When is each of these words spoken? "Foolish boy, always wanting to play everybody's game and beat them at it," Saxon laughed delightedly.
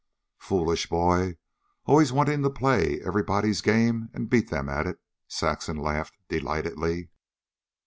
"Foolish 0.39 0.89
boy, 0.89 1.37
always 1.85 2.11
wanting 2.11 2.41
to 2.41 2.49
play 2.49 2.99
everybody's 3.01 3.61
game 3.61 4.09
and 4.15 4.31
beat 4.31 4.49
them 4.49 4.67
at 4.67 4.87
it," 4.87 4.97
Saxon 5.27 5.77
laughed 5.77 6.17
delightedly. 6.27 7.11